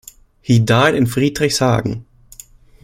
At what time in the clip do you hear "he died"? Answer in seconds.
0.41-0.95